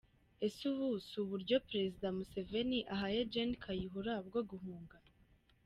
[0.45, 4.97] Ese ubu si uburyo Perezida Museveni ahaye Gen Kayihura bwo guhunga?